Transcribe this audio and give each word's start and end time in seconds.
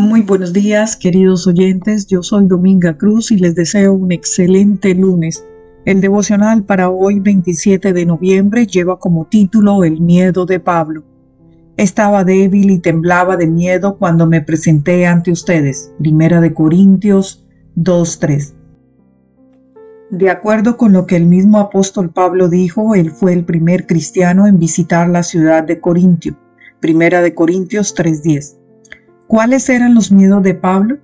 Muy 0.00 0.22
buenos 0.22 0.54
días, 0.54 0.96
queridos 0.96 1.46
oyentes. 1.46 2.06
Yo 2.06 2.22
soy 2.22 2.46
Dominga 2.46 2.96
Cruz 2.96 3.30
y 3.32 3.36
les 3.36 3.54
deseo 3.54 3.92
un 3.92 4.12
excelente 4.12 4.94
lunes. 4.94 5.44
El 5.84 6.00
devocional 6.00 6.64
para 6.64 6.88
hoy, 6.88 7.20
27 7.20 7.92
de 7.92 8.06
noviembre, 8.06 8.66
lleva 8.66 8.98
como 8.98 9.26
título 9.26 9.84
El 9.84 10.00
miedo 10.00 10.46
de 10.46 10.58
Pablo. 10.58 11.04
Estaba 11.76 12.24
débil 12.24 12.70
y 12.70 12.78
temblaba 12.78 13.36
de 13.36 13.46
miedo 13.46 13.98
cuando 13.98 14.26
me 14.26 14.40
presenté 14.40 15.06
ante 15.06 15.32
ustedes. 15.32 15.92
Primera 15.98 16.40
de 16.40 16.54
Corintios 16.54 17.46
2.3. 17.76 18.54
De 20.12 20.30
acuerdo 20.30 20.78
con 20.78 20.94
lo 20.94 21.06
que 21.06 21.16
el 21.16 21.26
mismo 21.26 21.58
apóstol 21.58 22.08
Pablo 22.08 22.48
dijo, 22.48 22.94
él 22.94 23.10
fue 23.10 23.34
el 23.34 23.44
primer 23.44 23.86
cristiano 23.86 24.46
en 24.46 24.58
visitar 24.58 25.10
la 25.10 25.22
ciudad 25.22 25.62
de 25.62 25.78
Corintio. 25.78 26.38
Primera 26.80 27.20
de 27.20 27.34
Corintios 27.34 27.94
3.10. 27.94 28.59
¿Cuáles 29.30 29.68
eran 29.68 29.94
los 29.94 30.10
miedos 30.10 30.42
de 30.42 30.54
Pablo? 30.54 30.98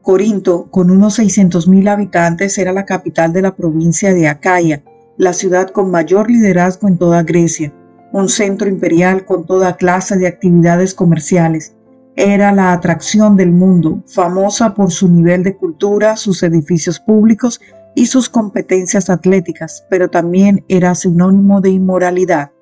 Corinto, 0.00 0.70
con 0.70 0.92
unos 0.92 1.18
600.000 1.18 1.88
habitantes, 1.88 2.56
era 2.56 2.72
la 2.72 2.84
capital 2.84 3.32
de 3.32 3.42
la 3.42 3.56
provincia 3.56 4.14
de 4.14 4.28
Acaya, 4.28 4.84
la 5.16 5.32
ciudad 5.32 5.70
con 5.70 5.90
mayor 5.90 6.30
liderazgo 6.30 6.86
en 6.86 6.98
toda 6.98 7.24
Grecia, 7.24 7.74
un 8.12 8.28
centro 8.28 8.68
imperial 8.68 9.24
con 9.24 9.44
toda 9.44 9.74
clase 9.74 10.16
de 10.16 10.28
actividades 10.28 10.94
comerciales. 10.94 11.74
Era 12.14 12.52
la 12.52 12.72
atracción 12.72 13.36
del 13.36 13.50
mundo, 13.50 14.04
famosa 14.06 14.72
por 14.72 14.92
su 14.92 15.08
nivel 15.08 15.42
de 15.42 15.56
cultura, 15.56 16.14
sus 16.14 16.44
edificios 16.44 17.00
públicos 17.00 17.60
y 17.96 18.06
sus 18.06 18.28
competencias 18.28 19.10
atléticas, 19.10 19.84
pero 19.90 20.08
también 20.08 20.64
era 20.68 20.94
sinónimo 20.94 21.60
de 21.60 21.70
inmoralidad. 21.70 22.52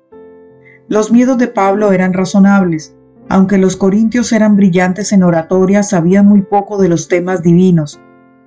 Los 0.87 1.11
miedos 1.11 1.37
de 1.37 1.49
Pablo 1.49 1.91
eran 1.91 2.13
razonables. 2.13 2.96
Aunque 3.29 3.57
los 3.57 3.75
corintios 3.75 4.31
eran 4.31 4.55
brillantes 4.55 5.11
en 5.11 5.23
oratoria, 5.23 5.83
sabían 5.83 6.25
muy 6.25 6.43
poco 6.43 6.81
de 6.81 6.87
los 6.87 7.09
temas 7.09 7.41
divinos. 7.41 7.99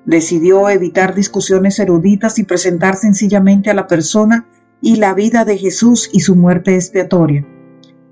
Decidió 0.06 0.70
evitar 0.70 1.14
discusiones 1.14 1.78
eruditas 1.78 2.38
y 2.38 2.44
presentar 2.44 2.96
sencillamente 2.96 3.68
a 3.68 3.74
la 3.74 3.86
persona 3.86 4.46
y 4.80 4.96
la 4.96 5.12
vida 5.12 5.44
de 5.44 5.58
Jesús 5.58 6.08
y 6.12 6.20
su 6.20 6.34
muerte 6.34 6.74
expiatoria. 6.74 7.46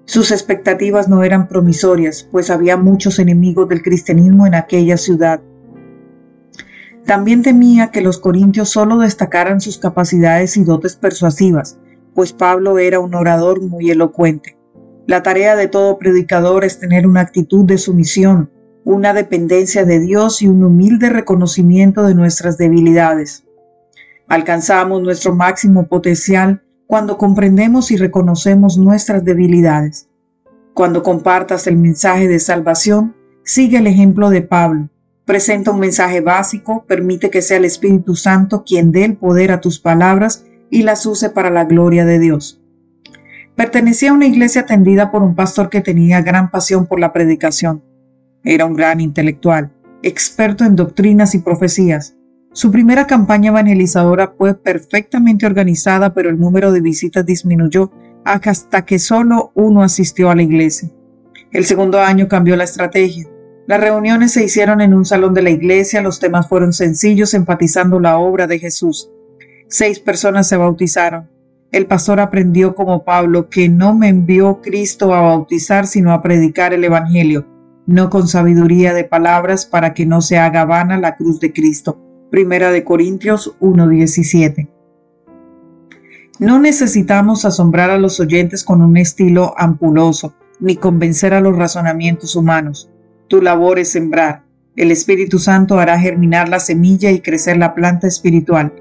Sus 0.04 0.30
expectativas 0.30 1.08
no 1.08 1.22
eran 1.22 1.48
promisorias, 1.48 2.28
pues 2.30 2.50
había 2.50 2.76
muchos 2.76 3.18
enemigos 3.18 3.68
del 3.68 3.82
cristianismo 3.82 4.46
en 4.46 4.54
aquella 4.54 4.98
ciudad. 4.98 5.40
También 7.06 7.42
temía 7.42 7.90
que 7.90 8.02
los 8.02 8.18
corintios 8.18 8.68
solo 8.68 8.98
destacaran 8.98 9.62
sus 9.62 9.78
capacidades 9.78 10.58
y 10.58 10.64
dotes 10.64 10.96
persuasivas, 10.96 11.78
pues 12.14 12.34
Pablo 12.34 12.78
era 12.78 13.00
un 13.00 13.14
orador 13.14 13.62
muy 13.62 13.90
elocuente. 13.90 14.57
La 15.08 15.22
tarea 15.22 15.56
de 15.56 15.68
todo 15.68 15.96
predicador 15.96 16.66
es 16.66 16.80
tener 16.80 17.06
una 17.06 17.22
actitud 17.22 17.64
de 17.64 17.78
sumisión, 17.78 18.50
una 18.84 19.14
dependencia 19.14 19.86
de 19.86 20.00
Dios 20.00 20.42
y 20.42 20.48
un 20.48 20.62
humilde 20.62 21.08
reconocimiento 21.08 22.02
de 22.02 22.14
nuestras 22.14 22.58
debilidades. 22.58 23.46
Alcanzamos 24.28 25.00
nuestro 25.00 25.34
máximo 25.34 25.86
potencial 25.86 26.62
cuando 26.86 27.16
comprendemos 27.16 27.90
y 27.90 27.96
reconocemos 27.96 28.76
nuestras 28.76 29.24
debilidades. 29.24 30.10
Cuando 30.74 31.02
compartas 31.02 31.66
el 31.66 31.76
mensaje 31.76 32.28
de 32.28 32.38
salvación, 32.38 33.16
sigue 33.44 33.78
el 33.78 33.86
ejemplo 33.86 34.28
de 34.28 34.42
Pablo. 34.42 34.90
Presenta 35.24 35.70
un 35.70 35.80
mensaje 35.80 36.20
básico, 36.20 36.84
permite 36.86 37.30
que 37.30 37.40
sea 37.40 37.56
el 37.56 37.64
Espíritu 37.64 38.14
Santo 38.14 38.62
quien 38.62 38.92
dé 38.92 39.06
el 39.06 39.16
poder 39.16 39.52
a 39.52 39.62
tus 39.62 39.80
palabras 39.80 40.44
y 40.68 40.82
las 40.82 41.06
use 41.06 41.30
para 41.30 41.48
la 41.48 41.64
gloria 41.64 42.04
de 42.04 42.18
Dios. 42.18 42.60
Pertenecía 43.58 44.10
a 44.10 44.12
una 44.12 44.28
iglesia 44.28 44.60
atendida 44.60 45.10
por 45.10 45.24
un 45.24 45.34
pastor 45.34 45.68
que 45.68 45.80
tenía 45.80 46.22
gran 46.22 46.48
pasión 46.48 46.86
por 46.86 47.00
la 47.00 47.12
predicación. 47.12 47.82
Era 48.44 48.64
un 48.64 48.74
gran 48.74 49.00
intelectual, 49.00 49.72
experto 50.00 50.64
en 50.64 50.76
doctrinas 50.76 51.34
y 51.34 51.40
profecías. 51.40 52.14
Su 52.52 52.70
primera 52.70 53.08
campaña 53.08 53.50
evangelizadora 53.50 54.32
fue 54.38 54.54
perfectamente 54.54 55.44
organizada, 55.44 56.14
pero 56.14 56.30
el 56.30 56.38
número 56.38 56.70
de 56.70 56.80
visitas 56.80 57.26
disminuyó 57.26 57.90
hasta 58.24 58.84
que 58.84 59.00
solo 59.00 59.50
uno 59.56 59.82
asistió 59.82 60.30
a 60.30 60.36
la 60.36 60.42
iglesia. 60.42 60.88
El 61.50 61.64
segundo 61.64 61.98
año 61.98 62.28
cambió 62.28 62.54
la 62.54 62.62
estrategia. 62.62 63.26
Las 63.66 63.80
reuniones 63.80 64.30
se 64.30 64.44
hicieron 64.44 64.80
en 64.80 64.94
un 64.94 65.04
salón 65.04 65.34
de 65.34 65.42
la 65.42 65.50
iglesia, 65.50 66.00
los 66.00 66.20
temas 66.20 66.48
fueron 66.48 66.72
sencillos, 66.72 67.34
enfatizando 67.34 67.98
la 67.98 68.18
obra 68.18 68.46
de 68.46 68.60
Jesús. 68.60 69.10
Seis 69.66 69.98
personas 69.98 70.46
se 70.46 70.56
bautizaron. 70.56 71.28
El 71.70 71.86
pastor 71.86 72.18
aprendió 72.18 72.74
como 72.74 73.04
Pablo 73.04 73.50
que 73.50 73.68
no 73.68 73.94
me 73.94 74.08
envió 74.08 74.60
Cristo 74.62 75.14
a 75.14 75.20
bautizar, 75.20 75.86
sino 75.86 76.12
a 76.12 76.22
predicar 76.22 76.72
el 76.72 76.82
Evangelio, 76.82 77.46
no 77.86 78.08
con 78.08 78.26
sabiduría 78.26 78.94
de 78.94 79.04
palabras 79.04 79.66
para 79.66 79.92
que 79.92 80.06
no 80.06 80.22
se 80.22 80.38
haga 80.38 80.64
vana 80.64 80.98
la 80.98 81.16
cruz 81.16 81.40
de 81.40 81.52
Cristo. 81.52 82.00
Primera 82.30 82.70
de 82.70 82.84
Corintios 82.84 83.54
1:17. 83.60 84.68
No 86.38 86.58
necesitamos 86.58 87.44
asombrar 87.44 87.90
a 87.90 87.98
los 87.98 88.18
oyentes 88.18 88.64
con 88.64 88.80
un 88.80 88.96
estilo 88.96 89.54
ampuloso, 89.58 90.34
ni 90.60 90.76
convencer 90.76 91.34
a 91.34 91.40
los 91.40 91.56
razonamientos 91.56 92.34
humanos. 92.34 92.90
Tu 93.28 93.42
labor 93.42 93.78
es 93.78 93.90
sembrar. 93.90 94.44
El 94.74 94.90
Espíritu 94.90 95.38
Santo 95.38 95.78
hará 95.78 95.98
germinar 95.98 96.48
la 96.48 96.60
semilla 96.60 97.10
y 97.10 97.20
crecer 97.20 97.58
la 97.58 97.74
planta 97.74 98.06
espiritual. 98.06 98.72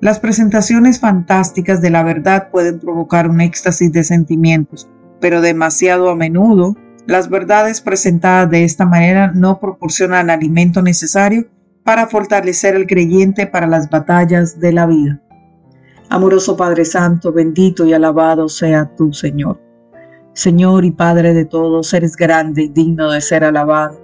Las 0.00 0.20
presentaciones 0.20 1.00
fantásticas 1.00 1.80
de 1.80 1.90
la 1.90 2.02
verdad 2.02 2.50
pueden 2.50 2.78
provocar 2.78 3.30
un 3.30 3.40
éxtasis 3.40 3.92
de 3.92 4.04
sentimientos, 4.04 4.88
pero 5.20 5.40
demasiado 5.40 6.10
a 6.10 6.16
menudo 6.16 6.76
las 7.06 7.28
verdades 7.28 7.80
presentadas 7.82 8.50
de 8.50 8.64
esta 8.64 8.86
manera 8.86 9.30
no 9.34 9.60
proporcionan 9.60 10.30
alimento 10.30 10.80
necesario 10.80 11.46
para 11.84 12.06
fortalecer 12.06 12.74
al 12.74 12.86
creyente 12.86 13.46
para 13.46 13.66
las 13.66 13.90
batallas 13.90 14.58
de 14.58 14.72
la 14.72 14.86
vida. 14.86 15.20
Amoroso 16.08 16.56
Padre 16.56 16.84
Santo, 16.84 17.32
bendito 17.32 17.84
y 17.84 17.92
alabado 17.92 18.48
sea 18.48 18.94
tu 18.96 19.12
Señor. 19.12 19.60
Señor 20.32 20.84
y 20.84 20.90
Padre 20.90 21.34
de 21.34 21.44
todos, 21.44 21.92
eres 21.92 22.16
grande 22.16 22.62
y 22.62 22.68
digno 22.68 23.10
de 23.10 23.20
ser 23.20 23.44
alabado. 23.44 24.00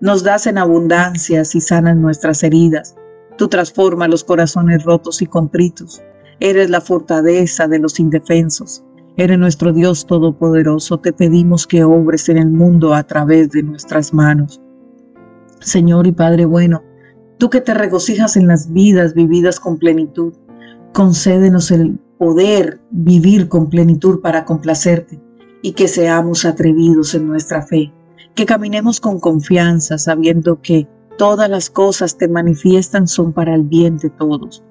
Nos 0.00 0.22
das 0.22 0.46
en 0.46 0.58
abundancia 0.58 1.42
y 1.42 1.60
sanas 1.60 1.96
nuestras 1.96 2.42
heridas 2.42 2.94
Tú 3.36 3.48
transformas 3.48 4.08
los 4.08 4.24
corazones 4.24 4.84
rotos 4.84 5.20
y 5.22 5.26
contritos. 5.26 6.02
Eres 6.40 6.70
la 6.70 6.80
fortaleza 6.80 7.66
de 7.66 7.78
los 7.78 7.98
indefensos. 7.98 8.84
Eres 9.16 9.38
nuestro 9.38 9.72
Dios 9.72 10.06
Todopoderoso. 10.06 10.98
Te 10.98 11.12
pedimos 11.12 11.66
que 11.66 11.84
obres 11.84 12.28
en 12.28 12.38
el 12.38 12.50
mundo 12.50 12.94
a 12.94 13.02
través 13.02 13.50
de 13.50 13.62
nuestras 13.62 14.14
manos. 14.14 14.60
Señor 15.60 16.06
y 16.06 16.12
Padre 16.12 16.44
bueno, 16.44 16.82
tú 17.38 17.50
que 17.50 17.60
te 17.60 17.74
regocijas 17.74 18.36
en 18.36 18.46
las 18.46 18.72
vidas 18.72 19.14
vividas 19.14 19.58
con 19.58 19.78
plenitud, 19.78 20.34
concédenos 20.92 21.70
el 21.70 21.98
poder 22.18 22.80
vivir 22.90 23.48
con 23.48 23.68
plenitud 23.68 24.20
para 24.20 24.44
complacerte 24.44 25.20
y 25.62 25.72
que 25.72 25.88
seamos 25.88 26.44
atrevidos 26.44 27.14
en 27.14 27.26
nuestra 27.26 27.62
fe, 27.62 27.92
que 28.34 28.46
caminemos 28.46 29.00
con 29.00 29.18
confianza 29.18 29.98
sabiendo 29.98 30.60
que 30.60 30.86
Todas 31.16 31.48
las 31.48 31.70
cosas 31.70 32.18
te 32.18 32.28
manifiestan 32.28 33.06
son 33.06 33.32
para 33.32 33.54
el 33.54 33.62
bien 33.62 33.98
de 33.98 34.10
todos. 34.10 34.64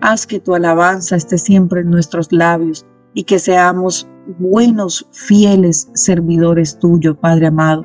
Haz 0.00 0.26
que 0.26 0.38
tu 0.38 0.54
alabanza 0.54 1.16
esté 1.16 1.38
siempre 1.38 1.80
en 1.80 1.90
nuestros 1.90 2.30
labios 2.30 2.86
y 3.14 3.24
que 3.24 3.40
seamos 3.40 4.08
buenos, 4.38 5.08
fieles 5.10 5.88
servidores 5.94 6.78
tuyos, 6.78 7.16
Padre 7.16 7.48
amado. 7.48 7.84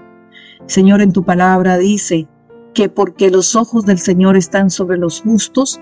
Señor, 0.68 1.02
en 1.02 1.12
tu 1.12 1.24
palabra 1.24 1.78
dice 1.78 2.28
que 2.76 2.88
porque 2.88 3.32
los 3.32 3.56
ojos 3.56 3.86
del 3.86 3.98
Señor 3.98 4.38
están 4.38 4.70
sobre 4.70 4.98
los 4.98 5.22
justos 5.22 5.82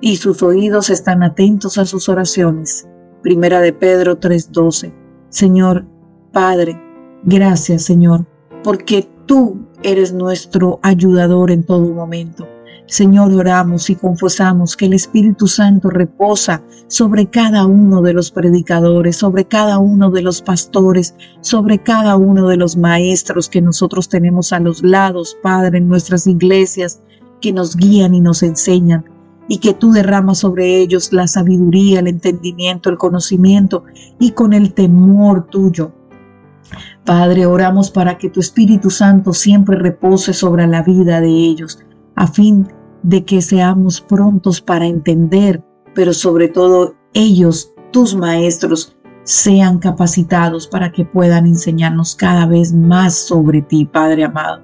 y 0.00 0.16
sus 0.16 0.42
oídos 0.42 0.90
están 0.90 1.22
atentos 1.22 1.78
a 1.78 1.84
sus 1.84 2.08
oraciones. 2.08 2.88
Primera 3.22 3.60
de 3.60 3.72
Pedro 3.72 4.18
3:12. 4.18 4.92
Señor, 5.28 5.86
Padre, 6.32 6.80
gracias, 7.24 7.84
Señor, 7.84 8.26
porque 8.64 9.08
tú 9.26 9.67
eres 9.82 10.12
nuestro 10.12 10.80
ayudador 10.82 11.50
en 11.50 11.62
todo 11.62 11.86
momento. 11.92 12.46
Señor, 12.88 13.34
oramos 13.34 13.90
y 13.90 13.96
confesamos 13.96 14.74
que 14.74 14.86
el 14.86 14.94
Espíritu 14.94 15.46
Santo 15.46 15.90
reposa 15.90 16.62
sobre 16.86 17.26
cada 17.26 17.66
uno 17.66 18.00
de 18.00 18.14
los 18.14 18.30
predicadores, 18.30 19.16
sobre 19.16 19.44
cada 19.44 19.78
uno 19.78 20.10
de 20.10 20.22
los 20.22 20.40
pastores, 20.40 21.14
sobre 21.42 21.78
cada 21.78 22.16
uno 22.16 22.48
de 22.48 22.56
los 22.56 22.78
maestros 22.78 23.50
que 23.50 23.60
nosotros 23.60 24.08
tenemos 24.08 24.54
a 24.54 24.60
los 24.60 24.82
lados, 24.82 25.36
Padre, 25.42 25.78
en 25.78 25.88
nuestras 25.88 26.26
iglesias, 26.26 27.02
que 27.42 27.52
nos 27.52 27.76
guían 27.76 28.14
y 28.14 28.22
nos 28.22 28.42
enseñan, 28.42 29.04
y 29.48 29.58
que 29.58 29.74
tú 29.74 29.92
derramas 29.92 30.38
sobre 30.38 30.78
ellos 30.80 31.12
la 31.12 31.28
sabiduría, 31.28 32.00
el 32.00 32.08
entendimiento, 32.08 32.88
el 32.88 32.96
conocimiento, 32.96 33.84
y 34.18 34.30
con 34.30 34.54
el 34.54 34.72
temor 34.72 35.46
tuyo 35.48 35.92
Padre, 37.04 37.46
oramos 37.46 37.90
para 37.90 38.18
que 38.18 38.30
tu 38.30 38.40
Espíritu 38.40 38.90
Santo 38.90 39.32
siempre 39.32 39.76
repose 39.76 40.32
sobre 40.32 40.66
la 40.66 40.82
vida 40.82 41.20
de 41.20 41.30
ellos, 41.30 41.78
a 42.16 42.26
fin 42.26 42.68
de 43.02 43.24
que 43.24 43.40
seamos 43.40 44.00
prontos 44.00 44.60
para 44.60 44.86
entender, 44.86 45.62
pero 45.94 46.12
sobre 46.12 46.48
todo 46.48 46.94
ellos, 47.14 47.72
tus 47.92 48.14
maestros, 48.14 48.96
sean 49.24 49.78
capacitados 49.78 50.66
para 50.66 50.90
que 50.90 51.04
puedan 51.04 51.46
enseñarnos 51.46 52.14
cada 52.14 52.46
vez 52.46 52.72
más 52.72 53.14
sobre 53.14 53.62
ti, 53.62 53.84
Padre 53.84 54.24
amado. 54.24 54.62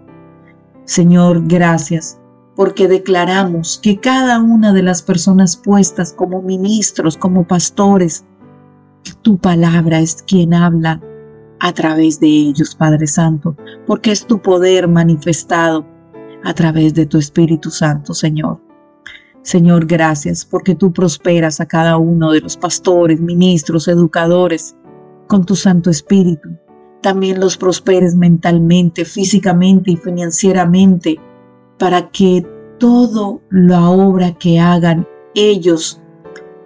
Señor, 0.84 1.46
gracias 1.46 2.18
porque 2.56 2.86
declaramos 2.88 3.80
que 3.82 3.98
cada 3.98 4.40
una 4.40 4.72
de 4.72 4.82
las 4.82 5.02
personas 5.02 5.56
puestas 5.56 6.12
como 6.12 6.40
ministros, 6.42 7.16
como 7.16 7.46
pastores, 7.46 8.24
tu 9.22 9.38
palabra 9.38 10.00
es 10.00 10.22
quien 10.22 10.54
habla 10.54 11.00
a 11.64 11.72
través 11.72 12.20
de 12.20 12.26
ellos, 12.26 12.74
Padre 12.74 13.06
Santo, 13.06 13.56
porque 13.86 14.12
es 14.12 14.26
tu 14.26 14.38
poder 14.42 14.86
manifestado 14.86 15.86
a 16.44 16.52
través 16.52 16.92
de 16.92 17.06
tu 17.06 17.16
Espíritu 17.16 17.70
Santo, 17.70 18.12
Señor. 18.12 18.60
Señor, 19.40 19.86
gracias 19.86 20.44
porque 20.44 20.74
tú 20.74 20.92
prosperas 20.92 21.62
a 21.62 21.66
cada 21.66 21.96
uno 21.96 22.32
de 22.32 22.42
los 22.42 22.58
pastores, 22.58 23.18
ministros, 23.18 23.88
educadores 23.88 24.76
con 25.26 25.46
tu 25.46 25.56
Santo 25.56 25.88
Espíritu. 25.88 26.50
También 27.00 27.40
los 27.40 27.56
prosperes 27.56 28.14
mentalmente, 28.14 29.06
físicamente 29.06 29.92
y 29.92 29.96
financieramente 29.96 31.18
para 31.78 32.10
que 32.10 32.46
toda 32.78 33.38
la 33.48 33.88
obra 33.88 34.34
que 34.34 34.60
hagan 34.60 35.08
ellos 35.34 35.98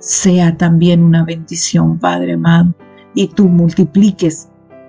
sea 0.01 0.57
también 0.57 1.05
una 1.05 1.25
bendición, 1.25 2.01
Padre 2.01 2.33
amado, 2.33 2.75
y 3.15 3.29
tú 3.29 3.49
multipliques 3.49 4.48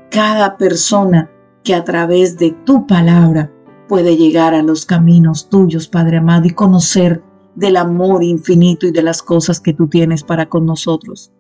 cada 0.10 0.58
persona 0.58 1.30
que 1.64 1.76
a 1.76 1.84
través 1.84 2.38
de 2.38 2.52
tu 2.66 2.88
palabra 2.88 3.52
puede 3.88 4.18
llegar 4.18 4.54
a 4.54 4.64
los 4.64 4.86
caminos 4.86 5.50
tuyos, 5.50 5.88
Padre 5.88 6.18
amado, 6.18 6.48
y 6.48 6.52
conocer 6.52 7.24
del 7.56 7.78
amor 7.78 8.24
infinito 8.24 8.88
y 8.88 8.92
de 8.92 9.04
las 9.04 9.22
cosas 9.22 9.60
que 9.60 9.74
tú 9.74 9.88
tienes 9.88 10.24
para 10.24 10.48
con 10.48 10.66
nosotros. 10.66 11.32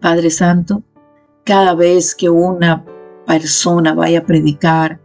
Padre 0.00 0.30
Santo, 0.30 0.82
cada 1.44 1.74
vez 1.74 2.14
que 2.14 2.28
una 2.28 2.84
persona 3.26 3.94
vaya 3.94 4.20
a 4.20 4.26
predicar, 4.26 5.00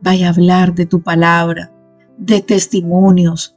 vaya 0.00 0.28
a 0.28 0.30
hablar 0.30 0.74
de 0.74 0.86
tu 0.86 1.02
palabra, 1.02 1.72
de 2.16 2.40
testimonios, 2.40 3.54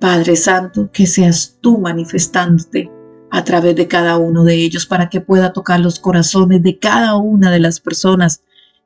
Padre 0.00 0.36
Santo, 0.36 0.90
que 0.90 1.06
seas 1.06 1.58
tú 1.60 1.78
manifestándote 1.78 2.90
a 3.30 3.44
través 3.44 3.76
de 3.76 3.88
cada 3.88 4.18
uno 4.18 4.44
de 4.44 4.54
ellos 4.54 4.86
para 4.86 5.08
que 5.08 5.20
pueda 5.20 5.52
tocar 5.52 5.80
los 5.80 5.98
corazones 5.98 6.62
de 6.62 6.78
cada 6.78 7.16
una 7.16 7.50
de 7.50 7.60
las 7.60 7.80
personas 7.80 8.42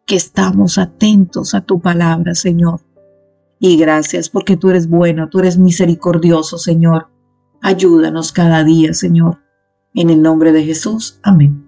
que 0.07 0.17
estamos 0.17 0.79
atentos 0.79 1.55
a 1.55 1.63
tu 1.63 1.81
palabra, 1.81 2.35
Señor. 2.35 2.81
Y 3.59 3.77
gracias 3.77 4.29
porque 4.29 4.57
tú 4.57 4.71
eres 4.71 4.89
bueno, 4.89 5.29
tú 5.31 5.39
eres 5.39 5.57
misericordioso, 5.57 6.59
Señor. 6.59 7.09
Ayúdanos 7.63 8.33
cada 8.33 8.63
día, 8.65 8.93
Señor. 8.93 9.39
En 9.95 10.11
el 10.11 10.21
nombre 10.21 10.53
de 10.53 10.65
Jesús. 10.65 11.19
Amén. 11.23 11.64